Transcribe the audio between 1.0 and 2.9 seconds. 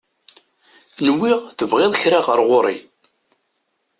Nwiɣ tebɣiḍ kra ɣer ɣur-i?